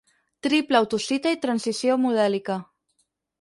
Triple 0.45 0.79
autocita 0.79 1.33
i 1.35 1.39
transició 1.43 1.99
modèlica. 2.07 2.57